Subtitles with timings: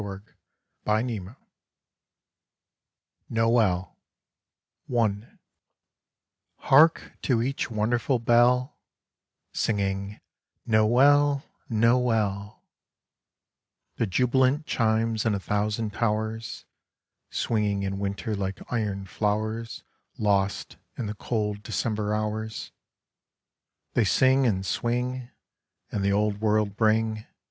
[0.87, 1.35] JJ0847B
[3.29, 3.95] NOELl
[6.57, 8.79] HARK to each wonderful bell,
[9.53, 10.19] Singing,
[10.65, 12.63] "Noel I Noel
[13.95, 16.65] 1"— The jubilant chimes in a thousand towers,
[17.29, 19.83] Swinging in Winter like iron flowers
[20.17, 22.71] Lost in the cold December hours.
[23.93, 25.29] They sing and swing,
[25.91, 27.27] And the old Word bring.